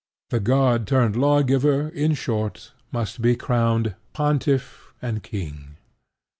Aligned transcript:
The 0.31 0.39
god 0.39 0.87
turned 0.87 1.15
lawgiver, 1.15 1.89
in 1.89 2.15
short, 2.15 2.71
must 2.91 3.21
be 3.21 3.35
crowned 3.35 3.93
Pontiff 4.13 4.95
and 4.99 5.21
King. 5.21 5.75